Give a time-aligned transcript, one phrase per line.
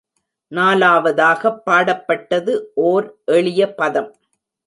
[0.51, 2.53] நாலாவதாகப் பாடப்பட்டது
[2.85, 3.07] ஓர்
[3.31, 4.11] எளிய பதம்.